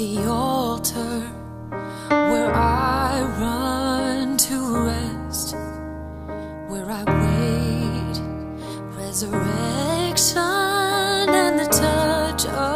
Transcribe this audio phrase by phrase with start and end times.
[0.00, 1.20] the altar
[2.08, 4.56] where I run to
[4.86, 5.54] rest,
[6.70, 8.16] where I wait
[8.96, 12.69] resurrection and the touch of.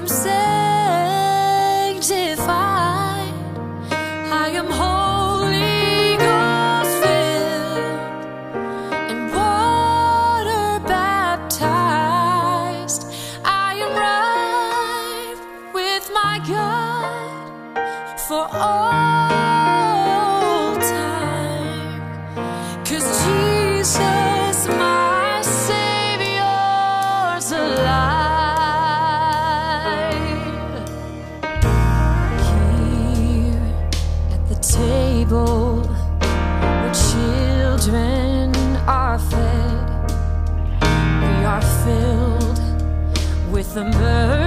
[0.00, 2.04] am sanctified.
[4.32, 8.00] I am Holy Ghost filled
[9.10, 11.82] and water baptized.
[13.44, 15.38] I am right
[15.74, 19.09] with my God for all.
[43.72, 44.39] Gothenburg.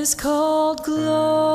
[0.00, 1.49] is called glory.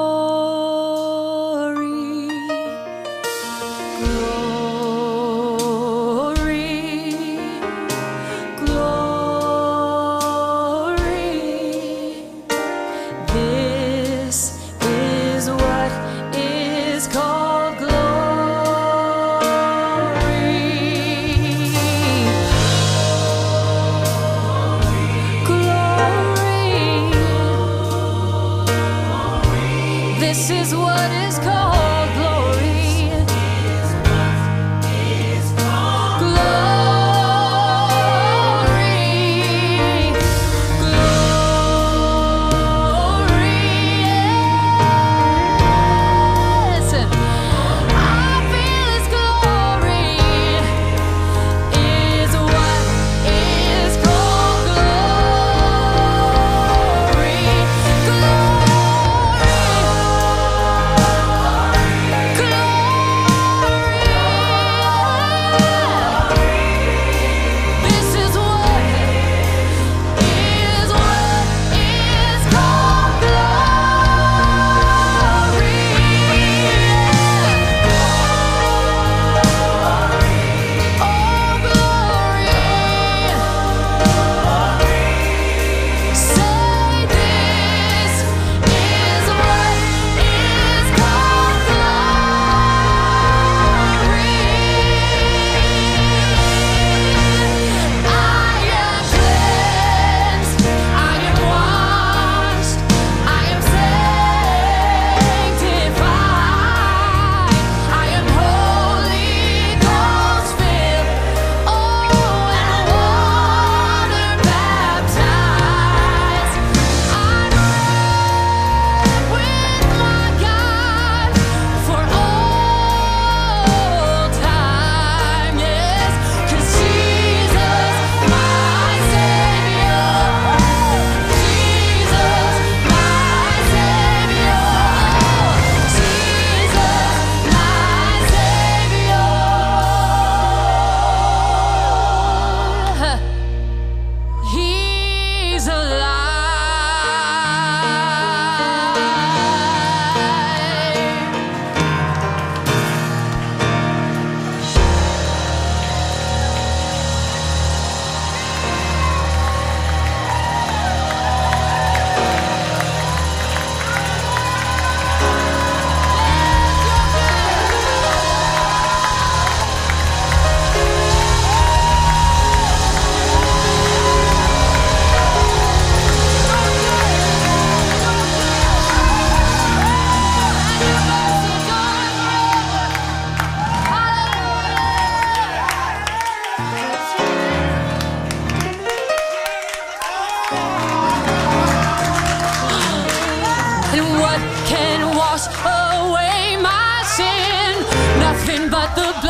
[198.95, 199.25] the